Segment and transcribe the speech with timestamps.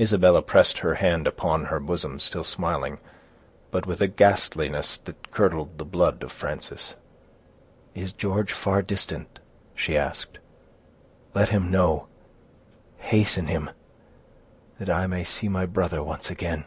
[0.00, 2.96] Isabella pressed her hand upon her bosom, still smiling,
[3.70, 6.94] but with a ghastliness that curdled the blood of Frances.
[7.94, 9.38] "Is George far distant?"
[9.74, 10.38] she asked.
[11.34, 13.68] "Let him know—hasten him,
[14.78, 16.64] that I may see my brother once again."